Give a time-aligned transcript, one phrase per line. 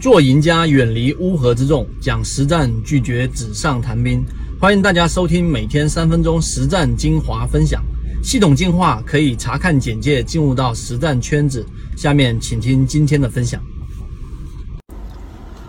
[0.00, 4.24] 做赢家，远离乌合之众，讲实战，拒绝纸上谈兵。
[4.58, 7.82] 欢迎大家收听每天三分钟实战精华分享。
[8.22, 11.66] 系统进化可以查看简介，进入到实战圈子。
[11.98, 13.60] 下面请听今天的分享。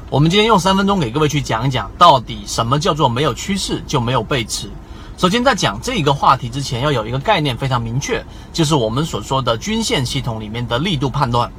[0.10, 4.70] 我们今天用三分钟给各位去讲一讲，到底什么叫做没有趋势就没有背驰。
[5.18, 11.52] 首先，在讲这一个话题之前，要有一个概念非常明确，就是我们所说的均线系统里面的力度判断。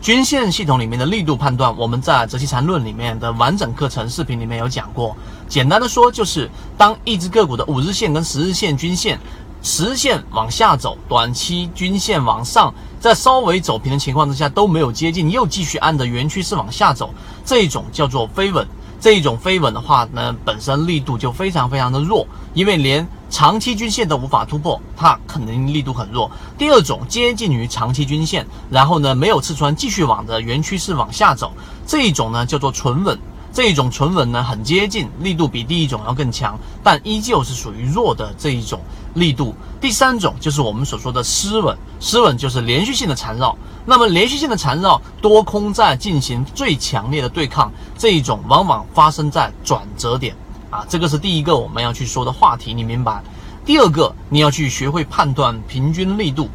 [0.00, 5.16] 均线系统里面的力度判断，我们在《择期缠论》里面的完整课程视频里面有讲过。
[5.48, 9.18] 简单的说，就是当一只个股的五日线跟十日线均线，
[9.62, 17.12] 十日线往下走，短期均线往上，在稍微走平的情况之下都没有接近，又继续按着原趋势往下走，
[17.44, 18.66] 这一种叫做飞稳。
[19.00, 26.30] 这一种飞稳的话呢，本身力度就非常非常的弱，因为连长期均线都无法突破，它肯定力度很弱。
[26.56, 31.52] 第二种接近于长期均线，然后呢没有刺穿，继续往着原趋势往下走，
[31.86, 33.18] 这一种呢叫做纯稳。
[33.52, 38.80] 这一种纯稳呢很接近，力度比第一种要更强，但依旧是属于弱的这一种
[39.14, 39.54] 力度。
[39.80, 43.56] 第三种就是我们所说的失稳，失稳就是连续性的缠绕。
[43.86, 50.36] 那么连续性的缠绕，多空在进行最强烈的对抗，这一种往往发生在转折点
[50.76, 53.22] 啊，这个是第一个我们要去说的话题，你明白？
[53.64, 56.50] 第二个你要去学会判断平均力度。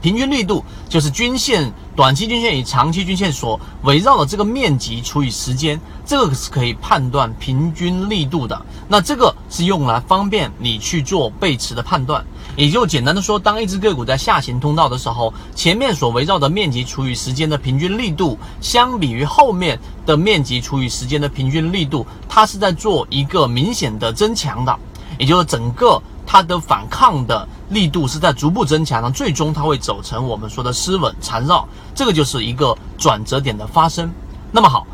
[0.00, 8.60] 平均力度就是均线、短期均线与长期均线所围绕的这个面积除以时间，这个是可以判断平均力度的。
[8.88, 12.24] 那这个是用来方便你去做背驰的判断。
[12.56, 24.78] 也就简单的说，当一只个股在下行通道的时候，前面所围绕的面积除以时间的平均力度，相比于后面的面积除以时间的平均力度，它是在做一个明显的增强的，
[25.18, 26.02] 也就是整个。
[26.24, 34.10] 它的反抗的力度是在逐步增强的，最终它会走成我们说的失稳缠绕，这个就是一个转折点的发生。
[34.50, 34.86] 那么好，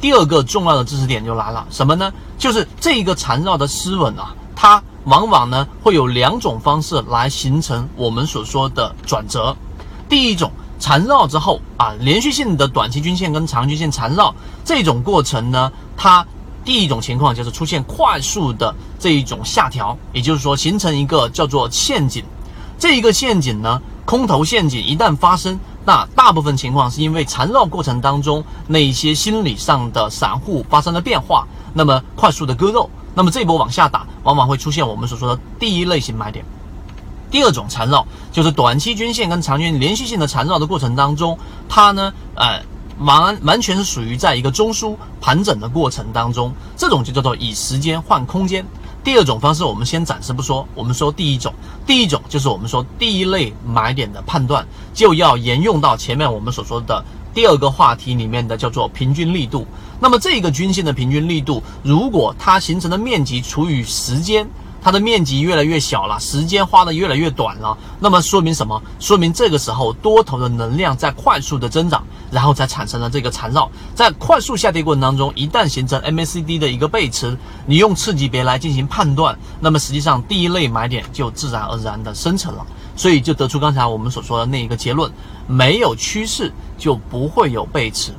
[0.00, 2.12] 第二个重要的知识点就来了，什么呢？
[2.38, 9.56] 就是这一个缠绕的失稳啊，它往往呢会有两种方式来形成我们所说的转折。
[10.08, 14.34] 第一种缠绕之后啊，连续性的短期均线跟长均线缠绕
[14.64, 16.26] 这种过程呢，它。
[16.64, 22.24] 第一种情况就是出现快速的这一种下调，也就是说形成一个叫做陷阱。
[22.78, 36.44] 这一个陷阱呢，空头陷阱一旦发生，那大部分情况是因为缠绕过程当中那一些心理上的散户发生了变化，那么快速的割肉，那么这波往下打，往往会出现我们所说的第一类型买点。
[37.30, 41.38] 第二种缠绕就是短期均线跟长均连续性的缠绕的过程当中，
[41.68, 42.60] 它呢，呃。
[43.00, 48.64] 完完全是属于在一个中枢盘整的过程当中，这种就叫做以时间换空间。
[49.02, 51.52] 第二种方式我们先暂时不说，我们说第一种，
[51.84, 59.66] 第一种就是我们说第一类买点的判断，就要沿用到前面我们所说的第二个话题里面的叫做平均力度。
[60.00, 64.48] 那么这个均线的平均力度，如果它形成的面积除以时间。
[64.84, 68.78] 它的面积越来越小了，时间花的越来越短了，那么说明什么？
[69.00, 73.70] 说明这个时候多头的能量在快速的增长，然后才产生了这个缠绕。
[73.94, 85.08] 在快速下跌过程当中，一旦形成 MACD 的一个背驰，你用次级别来进行判断，那么实际上第一类买点就自然而然的生成了，所以就得出刚才我们所说的那一个结论：
[85.46, 88.10] 没有趋势就不会有背驰。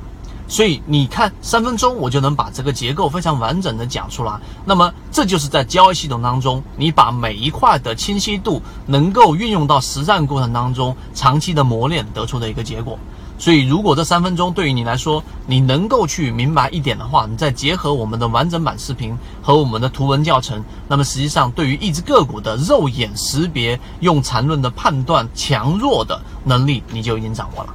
[0.48, 4.38] 所以你看，三分钟我就能把这个结构非常完整的讲出来。
[4.64, 12.96] 那么这就是在交易系统当中，你把每一块的清晰度能够运用到实战过程当中，长期的磨练得出的一个结果。
[13.38, 27.74] 所以如果这三分钟对于你来说，你能够去明白一点的话，你再结合我们的完整版视频和我们的图文教程，那么实际上对于一只个股的肉眼识别、用缠论的判断强弱的能力，你就已经掌握了。